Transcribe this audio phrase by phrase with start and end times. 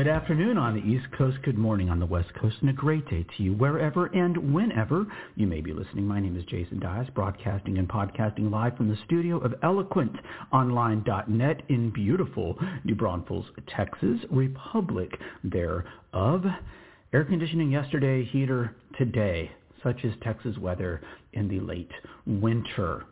[0.00, 1.36] Good afternoon on the East Coast.
[1.42, 2.56] Good morning on the West Coast.
[2.62, 5.06] And a great day to you wherever and whenever
[5.36, 6.06] you may be listening.
[6.06, 11.90] My name is Jason Dias, broadcasting and podcasting live from the studio of eloquentonline.net in
[11.90, 13.44] beautiful New Braunfels,
[13.76, 15.10] Texas, Republic
[15.44, 16.46] thereof.
[17.12, 19.50] Air conditioning yesterday, heater today.
[19.82, 21.02] Such is Texas weather
[21.34, 21.92] in the late
[22.24, 23.04] winter.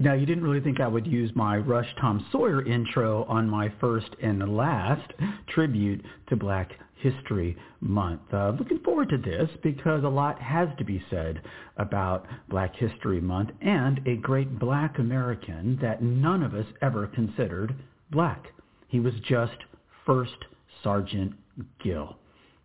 [0.00, 3.70] Now, you didn't really think I would use my Rush Tom Sawyer intro on my
[3.82, 5.12] first and last
[5.48, 8.22] tribute to Black History Month.
[8.32, 11.42] Uh, looking forward to this because a lot has to be said
[11.76, 17.74] about Black History Month and a great black American that none of us ever considered
[18.10, 18.46] black.
[18.88, 19.58] He was just
[20.06, 20.32] First
[20.82, 21.34] Sergeant
[21.84, 22.16] Gill.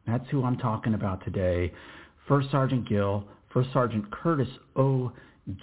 [0.07, 1.73] That's who I'm talking about today.
[2.29, 5.11] First Sergeant Gill, First Sergeant Curtis O.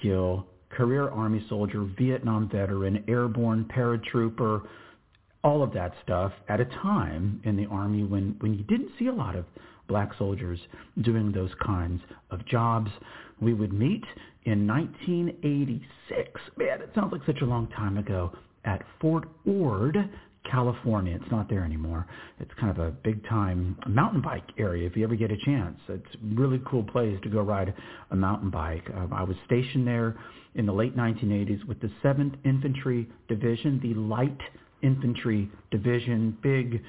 [0.02, 4.62] Gill, career Army soldier, Vietnam veteran, airborne paratrooper,
[5.44, 9.06] all of that stuff at a time in the Army when, when you didn't see
[9.06, 9.44] a lot of
[9.88, 10.58] black soldiers
[11.02, 12.90] doing those kinds of jobs.
[13.40, 14.04] We would meet
[14.44, 16.40] in 1986.
[16.56, 18.32] Man, it sounds like such a long time ago
[18.64, 19.96] at Fort Ord,
[20.50, 21.18] California.
[21.20, 22.06] It's not there anymore.
[22.40, 25.78] It's kind of a big time mountain bike area if you ever get a chance.
[25.88, 27.74] It's a really cool place to go ride
[28.10, 28.88] a mountain bike.
[28.94, 30.16] Uh, I was stationed there
[30.54, 34.38] in the late 1980s with the 7th Infantry Division, the Light
[34.82, 36.82] Infantry Division, big,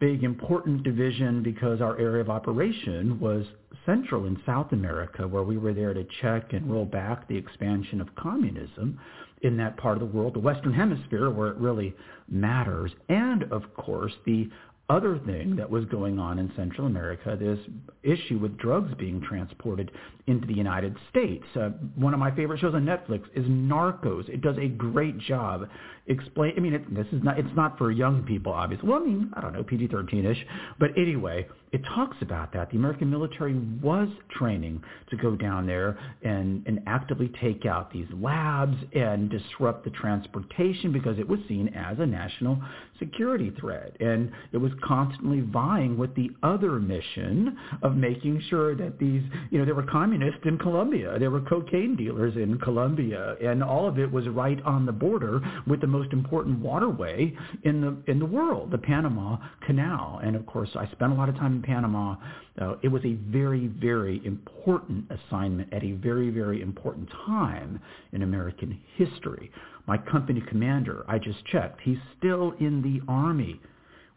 [0.00, 3.44] big important division because our area of operation was
[3.84, 8.00] Central and South America, where we were there to check and roll back the expansion
[8.00, 8.98] of communism
[9.44, 11.94] in that part of the world, the Western Hemisphere, where it really
[12.28, 14.48] matters, and of course the
[14.90, 17.58] other thing that was going on in Central America, this
[18.02, 19.90] issue with drugs being transported
[20.26, 21.44] into the United States.
[21.56, 24.28] Uh, one of my favorite shows on Netflix is Narcos.
[24.28, 25.68] It does a great job
[26.06, 26.52] explain.
[26.56, 27.38] I mean, it, this is not.
[27.38, 28.86] It's not for young people, obviously.
[28.86, 30.44] Well, I mean, I don't know, PG-13ish.
[30.78, 32.70] But anyway, it talks about that.
[32.70, 34.80] The American military was training
[35.10, 40.92] to go down there and, and actively take out these labs and disrupt the transportation
[40.92, 42.62] because it was seen as a national
[43.00, 43.96] security threat.
[43.98, 49.58] And it was constantly vying with the other mission of making sure that these, you
[49.58, 53.98] know, there were communists in Colombia, there were cocaine dealers in Colombia, and all of
[53.98, 58.26] it was right on the border with the most important waterway in the in the
[58.26, 60.20] world, the Panama Canal.
[60.22, 62.16] And of course, I spent a lot of time Panama.
[62.60, 67.80] Uh, it was a very, very important assignment at a very, very important time
[68.12, 69.50] in American history.
[69.86, 73.60] My company commander, I just checked, he's still in the Army.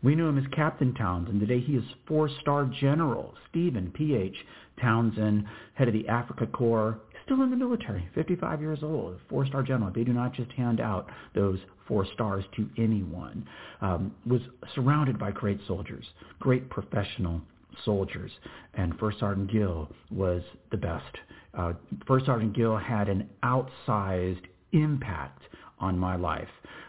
[0.03, 1.40] We knew him as Captain Townsend.
[1.40, 3.34] Today he is four-star general.
[3.50, 4.36] Stephen P.H.
[4.80, 9.92] Townsend, head of the Africa Corps, still in the military, 55 years old, four-star general.
[9.94, 13.46] They do not just hand out those four stars to anyone.
[13.82, 14.42] Um, was
[14.74, 16.06] surrounded by great soldiers,
[16.40, 17.42] great professional
[17.84, 18.32] soldiers,
[18.76, 21.18] and First Sergeant Gill was the best.
[21.54, 21.74] Uh,
[22.08, 25.44] First Sergeant Gill had an outsized impact
[25.80, 26.48] on my life.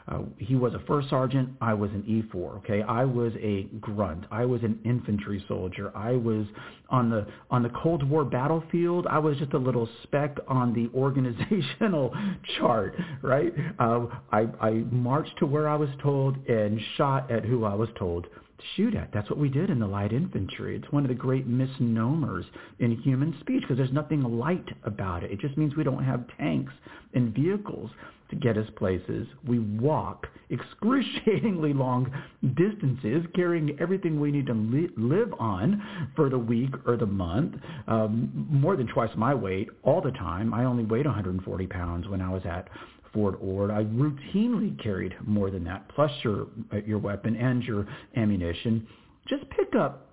[0.09, 1.51] Uh, he was a first sergeant.
[1.61, 2.59] I was an E4.
[2.59, 4.25] Okay, I was a grunt.
[4.31, 5.93] I was an infantry soldier.
[5.95, 6.47] I was
[6.89, 9.07] on the on the Cold War battlefield.
[9.07, 12.15] I was just a little speck on the organizational
[12.59, 12.95] chart.
[13.23, 13.53] Right.
[13.79, 17.91] Uh, I I marched to where I was told and shot at who I was
[17.99, 19.11] told to shoot at.
[19.13, 20.77] That's what we did in the light infantry.
[20.77, 22.45] It's one of the great misnomers
[22.79, 25.31] in human speech because there's nothing light about it.
[25.31, 26.73] It just means we don't have tanks
[27.15, 27.91] and vehicles
[28.31, 29.27] to get us places.
[29.47, 32.13] We walk excruciatingly long
[32.57, 37.55] distances, carrying everything we need to li- live on for the week or the month,
[37.87, 40.55] um, more than twice my weight all the time.
[40.55, 42.69] I only weighed 140 pounds when I was at
[43.13, 43.71] Fort Ord.
[43.71, 46.47] I routinely carried more than that, plus your
[46.87, 47.87] your weapon and your
[48.17, 48.87] ammunition.
[49.27, 50.09] Just pick up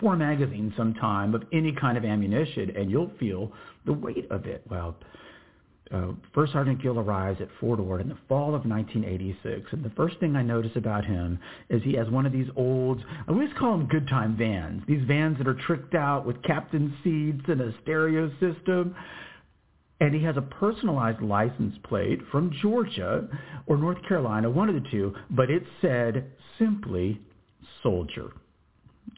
[0.00, 3.52] four magazines sometime of any kind of ammunition, and you'll feel
[3.86, 4.62] the weight of it.
[4.70, 4.96] Well,
[5.92, 9.90] uh, First Sergeant Gill arrives at Fort Ord in the fall of 1986, and the
[9.90, 11.38] first thing I notice about him
[11.70, 15.02] is he has one of these old, I always call them good time vans, these
[15.06, 18.94] vans that are tricked out with captain seats and a stereo system.
[20.00, 23.26] And he has a personalized license plate from Georgia
[23.66, 27.20] or North Carolina, one of the two, but it said simply
[27.82, 28.30] soldier.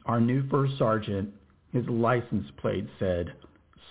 [0.05, 1.29] Our new first sergeant,
[1.71, 3.33] his license plate said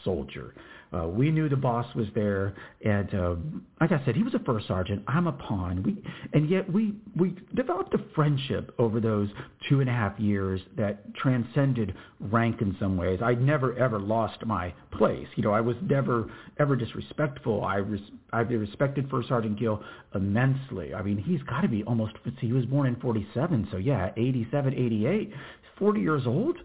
[0.03, 0.55] soldier.
[0.93, 2.55] Uh, we knew the boss was there,
[2.85, 3.37] and uh,
[3.81, 5.05] like I said, he was a first sergeant.
[5.07, 5.85] I'm a pawn.
[5.85, 6.03] We,
[6.33, 9.29] and yet we we developed a friendship over those
[9.69, 13.21] two and a half years that transcended rank in some ways.
[13.23, 15.29] I never ever lost my place.
[15.37, 16.29] You know, I was never
[16.59, 17.63] ever disrespectful.
[17.63, 18.01] I res,
[18.33, 19.85] I respected First Sergeant Gill
[20.17, 20.93] immensely.
[20.93, 22.15] I mean, he's got to be almost.
[22.41, 22.47] See.
[22.49, 25.33] He was born in '47, so yeah, 87, 88,
[25.79, 26.57] 40 years old,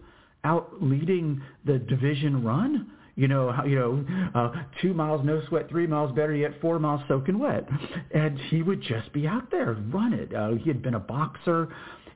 [0.42, 4.04] out leading the division run you know, you know,
[4.34, 4.52] uh,
[4.82, 7.66] two miles no sweat, three miles better yet, four miles soaking wet,
[8.14, 10.34] and he would just be out there run it.
[10.34, 11.68] Uh, he had been a boxer.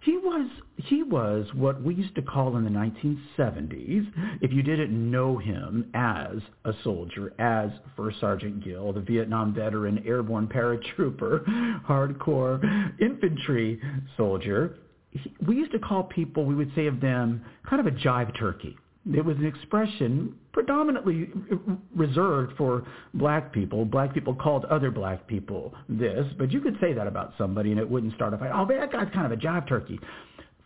[0.02, 4.10] He was he was what we used to call in the 1970s,
[4.40, 10.02] if you didn't know him as a soldier, as First Sergeant Gill, the Vietnam veteran,
[10.06, 11.44] airborne paratrooper,
[11.86, 13.80] hardcore infantry
[14.16, 14.76] soldier.
[15.10, 18.38] He, we used to call people, we would say of them, kind of a jive
[18.38, 18.76] turkey.
[19.14, 21.30] It was an expression predominantly
[21.94, 23.84] reserved for black people.
[23.86, 27.80] Black people called other black people this, but you could say that about somebody and
[27.80, 28.50] it wouldn't start a fight.
[28.54, 29.98] Oh, that guy's kind of a jive turkey.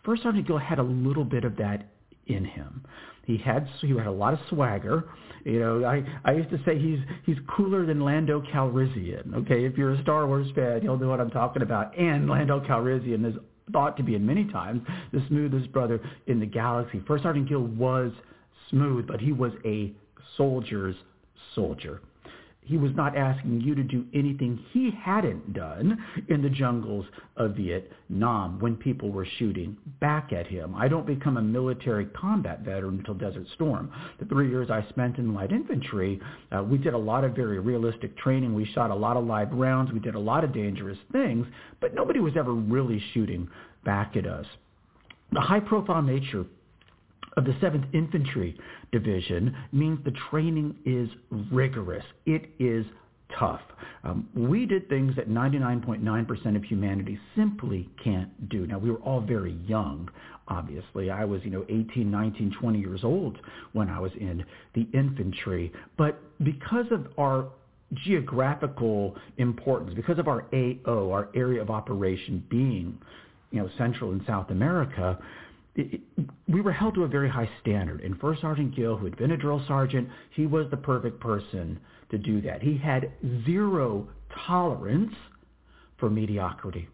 [0.03, 1.87] First Sergeant Gill had a little bit of that
[2.27, 2.83] in him.
[3.25, 5.05] He had he had a lot of swagger.
[5.45, 9.33] You know, I I used to say he's he's cooler than Lando Calrissian.
[9.33, 11.97] Okay, if you're a Star Wars fan, you'll know what I'm talking about.
[11.97, 13.35] And Lando Calrissian is
[13.71, 14.81] thought to be in many times
[15.11, 17.01] the smoothest brother in the galaxy.
[17.07, 18.11] First Sergeant Gill was
[18.69, 19.93] smooth, but he was a
[20.37, 20.95] soldier's
[21.53, 22.01] soldier.
[22.65, 27.05] He was not asking you to do anything he hadn't done in the jungles
[27.37, 30.73] of Vietnam when people were shooting back at him.
[30.75, 33.91] I don't become a military combat veteran until Desert Storm.
[34.19, 36.19] The three years I spent in light infantry,
[36.51, 38.55] uh, we did a lot of very realistic training.
[38.55, 39.91] We shot a lot of live rounds.
[39.91, 41.45] We did a lot of dangerous things,
[41.79, 43.47] but nobody was ever really shooting
[43.83, 44.45] back at us.
[45.31, 46.45] The high-profile nature
[47.37, 48.57] of the 7th Infantry
[48.91, 51.09] Division means the training is
[51.51, 52.05] rigorous.
[52.25, 52.85] It is
[53.37, 53.61] tough.
[54.03, 58.67] Um, we did things that 99.9% of humanity simply can't do.
[58.67, 60.09] Now, we were all very young,
[60.47, 61.09] obviously.
[61.09, 63.37] I was, you know, 18, 19, 20 years old
[63.73, 65.71] when I was in the infantry.
[65.97, 67.49] But because of our
[67.93, 72.97] geographical importance, because of our AO, our area of operation being,
[73.51, 75.17] you know, Central and South America,
[75.75, 76.01] it,
[76.47, 78.01] we were held to a very high standard.
[78.01, 81.79] And First Sergeant Gill, who had been a drill sergeant, he was the perfect person
[82.11, 82.61] to do that.
[82.61, 83.11] He had
[83.45, 84.07] zero
[84.45, 85.13] tolerance
[85.97, 86.87] for mediocrity.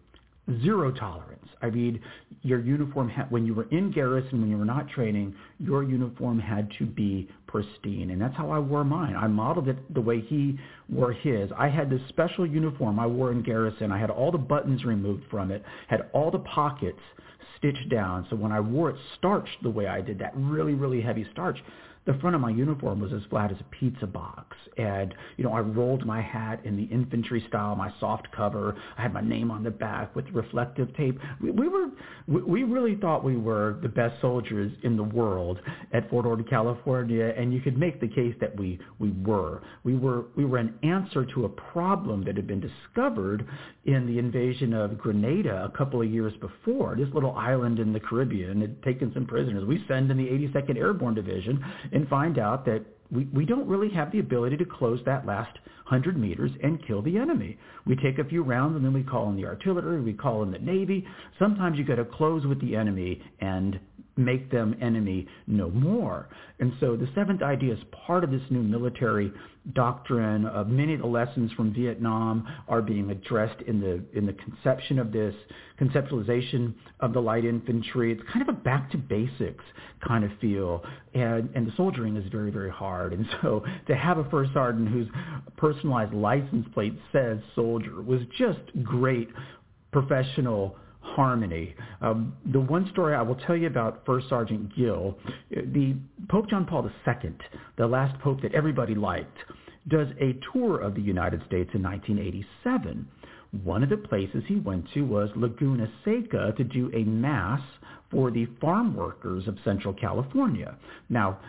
[0.62, 1.48] Zero tolerance.
[1.62, 2.02] I mean,
[2.42, 6.40] your uniform, had, when you were in garrison, when you were not training, your uniform
[6.40, 8.10] had to be pristine.
[8.10, 9.16] And that's how I wore mine.
[9.16, 10.58] I modeled it the way he
[10.90, 11.52] wore his.
[11.58, 13.92] I had this special uniform I wore in garrison.
[13.92, 17.00] I had all the buttons removed from it, had all the pockets
[17.58, 18.26] stitched down.
[18.30, 21.60] So when I wore it starched the way I did, that really, really heavy starch,
[22.06, 24.58] the front of my uniform was as flat as a pizza box.
[24.78, 28.76] And, you know, I rolled my hat in the infantry style, my soft cover.
[28.98, 31.20] I had my name on the back with reflective tape.
[31.40, 31.90] We, we were,
[32.28, 35.60] we really thought we were the best soldiers in the world
[35.94, 37.34] at Fort Ord, California.
[37.38, 39.62] And you could make the case that we, we were.
[39.84, 43.48] We were, we were an answer to a problem that had been discovered
[43.86, 46.96] in the invasion of Grenada a couple of years before.
[46.96, 49.66] This little island in the Caribbean had taken some prisoners.
[49.66, 53.90] We send in the 82nd Airborne Division and find out that we, we don't really
[53.90, 55.58] have the ability to close that last
[55.90, 57.58] 100 meters and kill the enemy.
[57.86, 60.52] We take a few rounds and then we call in the artillery, we call in
[60.52, 61.06] the Navy.
[61.38, 63.80] Sometimes you got to close with the enemy and
[64.24, 66.28] make them enemy no more.
[66.60, 69.32] And so the seventh ID is part of this new military
[69.74, 70.46] doctrine.
[70.46, 75.00] Uh, many of the lessons from Vietnam are being addressed in the in the conception
[75.00, 75.36] of this
[75.80, 78.12] conceptualization of the light infantry.
[78.12, 79.64] It's kind of a back to basics
[80.08, 83.14] kind of feel, and and the soldiering is very very hard.
[83.14, 85.08] And so to have a first sergeant whose
[85.58, 89.30] personalized license plate says soldier was just great
[89.92, 91.76] professional harmony.
[92.02, 95.18] Um, the one story I will tell you about First Sergeant Gill,
[95.50, 95.96] the
[96.30, 97.32] Pope John Paul II,
[97.78, 99.38] the last pope that everybody liked,
[99.88, 103.08] does a tour of the United States in 1987.
[103.64, 107.62] One of the places he went to was Laguna Seca to do a mass
[108.10, 110.78] for the farm workers of Central California.
[111.10, 111.40] Now,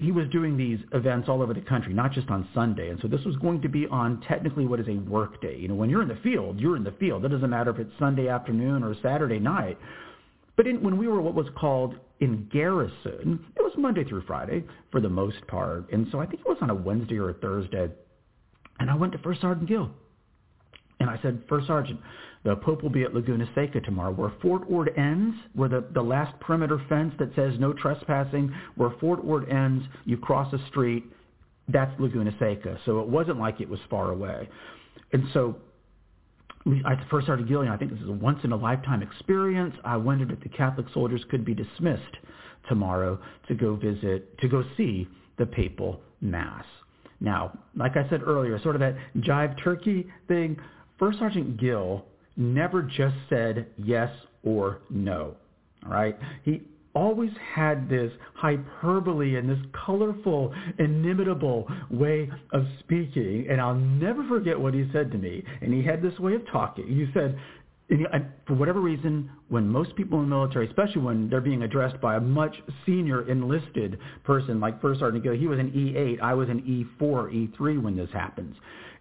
[0.00, 2.90] he was doing these events all over the country, not just on Sunday.
[2.90, 5.56] And so this was going to be on technically what is a work day.
[5.56, 7.24] You know, when you're in the field, you're in the field.
[7.24, 9.78] It doesn't matter if it's Sunday afternoon or Saturday night.
[10.56, 14.64] But in, when we were what was called in garrison, it was Monday through Friday
[14.90, 15.90] for the most part.
[15.92, 17.88] And so I think it was on a Wednesday or a Thursday.
[18.78, 19.90] And I went to First Sergeant Gill.
[21.00, 22.00] And I said, First Sergeant,
[22.44, 26.02] the Pope will be at Laguna Seca tomorrow, where Fort Ord ends, where the, the
[26.02, 31.04] last perimeter fence that says no trespassing, where Fort Ord ends, you cross a street,
[31.68, 32.78] that's Laguna Seca.
[32.86, 34.48] So it wasn't like it was far away.
[35.12, 35.56] And so
[36.84, 37.68] I first started Gilead.
[37.68, 39.74] I think this is a once in a lifetime experience.
[39.84, 42.02] I wondered if the Catholic soldiers could be dismissed
[42.68, 46.64] tomorrow to go visit, to go see the papal mass.
[47.20, 50.56] Now, like I said earlier, sort of that jive turkey thing,
[50.98, 52.04] First Sergeant Gill
[52.36, 54.10] never just said yes
[54.44, 55.34] or no.
[55.84, 56.18] All right?
[56.44, 56.62] He
[56.94, 63.46] always had this hyperbole and this colorful, inimitable way of speaking.
[63.50, 65.44] And I'll never forget what he said to me.
[65.60, 66.86] And he had this way of talking.
[66.86, 67.38] He said,
[68.46, 72.16] for whatever reason, when most people in the military, especially when they're being addressed by
[72.16, 76.48] a much senior enlisted person like First Sergeant Gill, he was an E8, I was
[76.48, 78.56] an E4, E3 when this happens.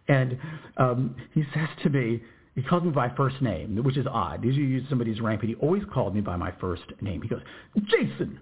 [0.07, 0.37] And
[0.77, 2.21] um, he says to me,
[2.55, 4.43] he calls me by first name, which is odd.
[4.43, 7.21] Usually you use somebody's rank, but he always called me by my first name.
[7.21, 7.41] He goes,
[7.87, 8.39] Jason,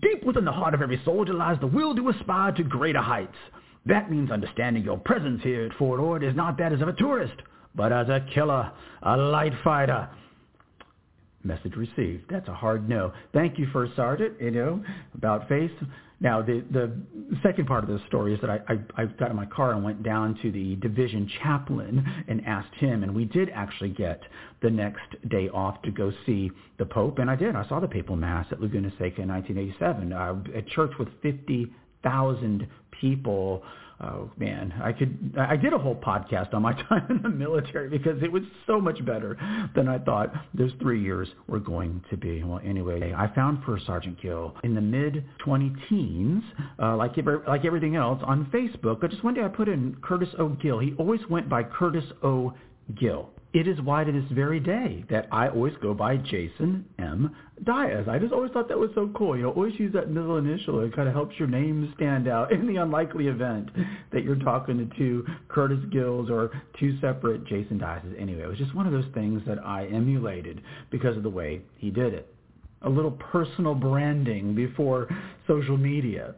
[0.00, 3.36] deep within the heart of every soldier lies the will to aspire to greater heights.
[3.84, 6.94] That means understanding your presence here at Fort Ord is not that as of a
[6.94, 7.36] tourist,
[7.74, 10.08] but as a killer, a light fighter.
[11.44, 12.24] Message received.
[12.28, 13.12] That's a hard no.
[13.32, 14.40] Thank you, First Sergeant.
[14.40, 15.70] You know, about face.
[16.20, 16.92] Now, the, the
[17.44, 19.84] second part of the story is that I, I, I got in my car and
[19.84, 24.20] went down to the division chaplain and asked him, and we did actually get
[24.60, 27.54] the next day off to go see the Pope, and I did.
[27.54, 32.66] I saw the papal mass at Laguna Seca in 1987, uh, a church with 50,000
[33.00, 33.62] people
[34.00, 37.88] oh man, I could I did a whole podcast on my time in the military
[37.88, 39.36] because it was so much better
[39.74, 42.42] than I thought those three years were going to be.
[42.42, 46.42] Well, anyway, I found First Sergeant Gill in the mid 20 teens,
[46.80, 47.12] uh, like
[47.46, 49.00] like everything else on Facebook.
[49.00, 50.48] But just one day I put in Curtis O.
[50.50, 50.78] Gill.
[50.78, 52.54] He always went by Curtis O.
[52.98, 57.34] Gill it is why to this very day that I always go by Jason M.
[57.64, 58.06] Diaz.
[58.06, 59.36] I just always thought that was so cool.
[59.36, 60.80] You know, always use that middle initial.
[60.80, 63.70] It kind of helps your name stand out in the unlikely event
[64.12, 68.20] that you're talking to two Curtis Gills or two separate Jason Diazes.
[68.20, 71.62] Anyway, it was just one of those things that I emulated because of the way
[71.76, 72.34] he did it.
[72.82, 75.08] A little personal branding before
[75.46, 76.34] social media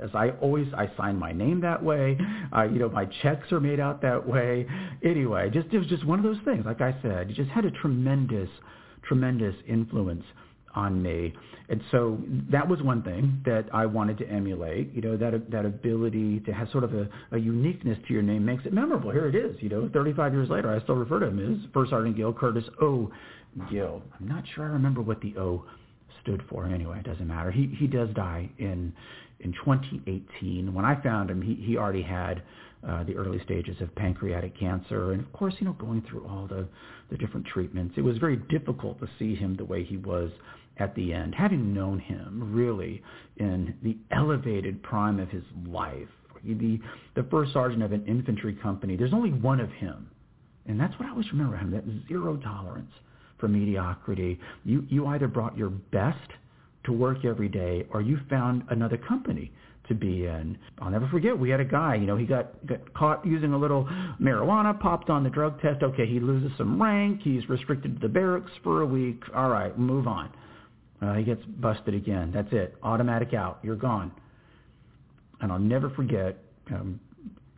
[0.00, 2.18] as I always I sign my name that way.
[2.54, 4.66] Uh, you know, my checks are made out that way.
[5.04, 6.64] Anyway, just it was just one of those things.
[6.64, 8.48] Like I said, it just had a tremendous,
[9.06, 10.24] tremendous influence
[10.74, 11.34] on me.
[11.68, 12.18] And so
[12.50, 14.94] that was one thing that I wanted to emulate.
[14.94, 18.46] You know, that that ability to have sort of a, a uniqueness to your name
[18.46, 19.10] makes it memorable.
[19.10, 19.56] Here it is.
[19.60, 22.64] You know, 35 years later, I still refer to him as First Sergeant Gill Curtis
[22.80, 23.10] O.
[23.70, 24.02] Gill.
[24.18, 25.66] I'm not sure I remember what the O
[26.22, 26.66] stood for.
[26.66, 27.50] Anyway, it doesn't matter.
[27.50, 28.94] He he does die in
[29.42, 30.72] in 2018.
[30.72, 32.42] When I found him, he, he already had
[32.86, 35.12] uh, the early stages of pancreatic cancer.
[35.12, 36.66] And of course, you know, going through all the,
[37.10, 40.30] the different treatments, it was very difficult to see him the way he was
[40.78, 41.34] at the end.
[41.34, 43.02] Having known him really
[43.36, 46.08] in the elevated prime of his life,
[46.44, 46.80] the,
[47.14, 50.08] the first sergeant of an infantry company, there's only one of him.
[50.66, 52.92] And that's what I always remember him, that zero tolerance
[53.38, 54.38] for mediocrity.
[54.64, 56.30] You, you either brought your best
[56.84, 59.52] to work every day or you found another company
[59.88, 60.56] to be in.
[60.78, 63.58] I'll never forget, we had a guy, you know, he got, got caught using a
[63.58, 63.84] little
[64.20, 65.82] marijuana, popped on the drug test.
[65.82, 67.20] Okay, he loses some rank.
[67.22, 69.22] He's restricted to the barracks for a week.
[69.34, 70.32] All right, move on.
[71.00, 72.30] Uh, he gets busted again.
[72.32, 72.76] That's it.
[72.82, 73.58] Automatic out.
[73.62, 74.12] You're gone.
[75.40, 76.38] And I'll never forget,
[76.70, 77.00] um,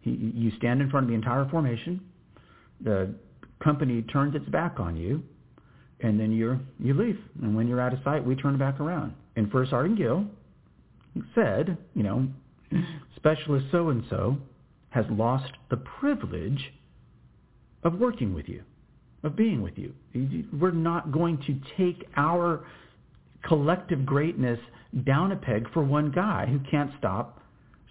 [0.00, 2.00] he, you stand in front of the entire formation.
[2.80, 3.14] The
[3.62, 5.22] company turns its back on you
[6.04, 7.18] and then you you leave.
[7.42, 9.14] And when you're out of sight, we turn back around.
[9.36, 10.26] And First Sergeant Gill
[11.34, 12.28] said, you know,
[13.16, 14.36] Specialist so-and-so
[14.90, 16.72] has lost the privilege
[17.84, 18.62] of working with you,
[19.22, 19.94] of being with you.
[20.52, 22.66] We're not going to take our
[23.46, 24.58] collective greatness
[25.04, 27.40] down a peg for one guy who can't stop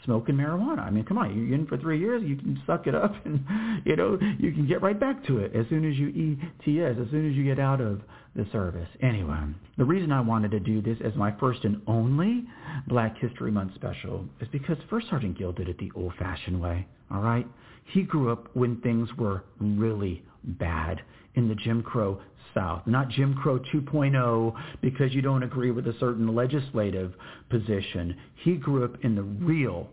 [0.05, 0.79] smoking marijuana.
[0.79, 3.43] I mean, come on, you're in for three years, you can suck it up and,
[3.85, 7.09] you know, you can get right back to it as soon as you ETS, as
[7.11, 8.01] soon as you get out of
[8.35, 8.89] the service.
[9.01, 9.37] Anyway,
[9.77, 12.45] the reason I wanted to do this as my first and only
[12.87, 17.21] Black History Month special is because First Sergeant Gill did it the old-fashioned way, all
[17.21, 17.47] right?
[17.85, 21.01] He grew up when things were really bad
[21.35, 22.21] in the Jim Crow
[22.53, 27.13] South, not Jim Crow 2.0 because you don't agree with a certain legislative
[27.49, 28.15] position.
[28.43, 29.89] He grew up in the real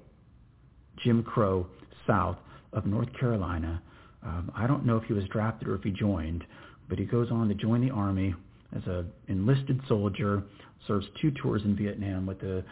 [1.03, 1.67] Jim Crow
[2.07, 2.37] South
[2.73, 3.83] of North Carolina.
[4.23, 6.45] Um, I don't know if he was drafted or if he joined,
[6.89, 8.35] but he goes on to join the Army
[8.77, 10.43] as an enlisted soldier,
[10.87, 12.65] serves two tours in Vietnam with the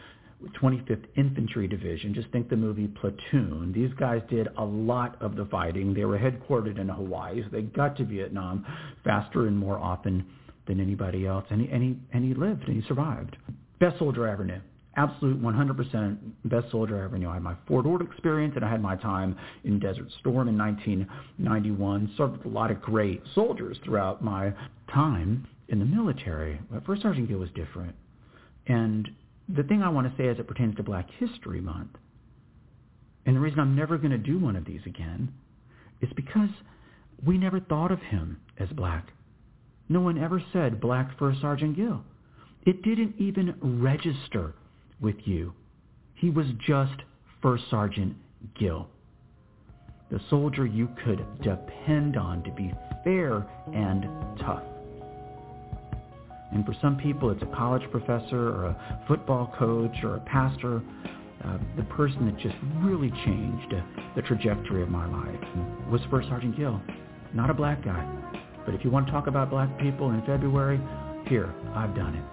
[0.62, 2.14] 25th Infantry Division.
[2.14, 3.72] Just think the movie Platoon.
[3.74, 5.94] These guys did a lot of the fighting.
[5.94, 8.64] They were headquartered in Hawaii, so they got to Vietnam
[9.04, 10.24] faster and more often
[10.66, 11.44] than anybody else.
[11.50, 13.36] And he, and he, and he lived and he survived.
[13.80, 14.60] Best soldier I ever knew.
[14.96, 17.28] absolute 100% best soldier I ever knew.
[17.28, 20.58] I had my Fort Ord experience, and I had my time in Desert Storm in
[20.58, 22.14] 1991.
[22.16, 24.52] Served with a lot of great soldiers throughout my
[24.92, 26.60] time in the military.
[26.70, 27.94] But First Sergeant Gill was different.
[28.66, 29.08] And
[29.48, 31.90] the thing I want to say as it pertains to Black History Month,
[33.26, 35.32] and the reason I'm never going to do one of these again,
[36.00, 36.50] is because
[37.24, 39.08] we never thought of him as black.
[39.88, 42.02] No one ever said Black First Sergeant Gill.
[42.66, 44.54] It didn't even register
[45.00, 45.54] with you.
[46.14, 47.02] He was just
[47.42, 48.16] First Sergeant
[48.58, 48.88] Gill,
[50.10, 52.72] the soldier you could depend on to be
[53.04, 54.04] fair and
[54.40, 54.62] tough.
[56.52, 60.82] And for some people, it's a college professor or a football coach or a pastor,
[61.44, 63.74] uh, the person that just really changed
[64.16, 65.40] the trajectory of my life
[65.90, 66.80] was First Sergeant Gill.
[67.34, 68.06] Not a black guy.
[68.64, 70.80] But if you want to talk about black people in February,
[71.26, 72.24] here, I've done it.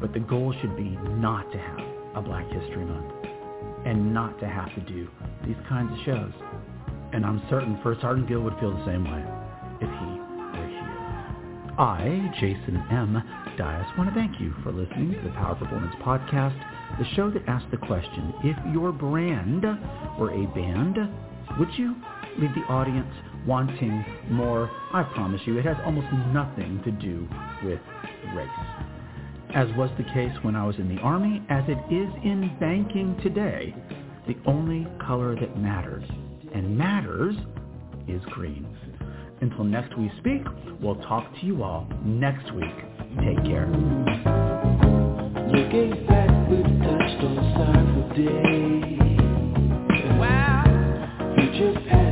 [0.00, 1.80] But the goal should be not to have
[2.14, 3.12] a Black History Month
[3.84, 5.08] and not to have to do
[5.46, 6.32] these kinds of shows.
[7.12, 9.24] And I'm certain First Sergeant Gill would feel the same way
[9.80, 10.29] if he.
[11.80, 13.22] I, Jason M.
[13.56, 16.54] Dias, want to thank you for listening to the Power Performance Podcast,
[16.98, 19.62] the show that asks the question, if your brand
[20.18, 20.98] were a band,
[21.58, 21.96] would you
[22.38, 23.10] leave the audience
[23.46, 24.70] wanting more?
[24.92, 27.26] I promise you, it has almost nothing to do
[27.64, 27.80] with
[28.34, 28.50] race
[29.54, 33.18] as was the case when I was in the Army, as it is in banking
[33.22, 33.74] today.
[34.28, 36.04] The only color that matters,
[36.54, 37.34] and matters,
[38.06, 38.66] is green.
[39.40, 40.42] Until next we speak,
[40.80, 42.76] we'll talk to you all next week.
[43.24, 43.68] Take care.
[45.36, 47.36] Looking back, we've touched on
[50.20, 51.34] Wow.
[51.36, 52.09] Future past.